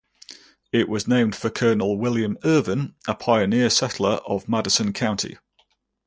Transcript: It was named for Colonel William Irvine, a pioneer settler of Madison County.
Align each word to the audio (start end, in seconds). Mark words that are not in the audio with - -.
It 0.71 0.89
was 0.89 1.07
named 1.07 1.35
for 1.35 1.51
Colonel 1.51 1.95
William 1.95 2.35
Irvine, 2.43 2.95
a 3.07 3.13
pioneer 3.13 3.69
settler 3.69 4.13
of 4.25 4.49
Madison 4.49 4.93
County. 4.93 5.37